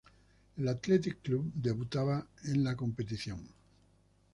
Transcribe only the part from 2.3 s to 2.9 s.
en la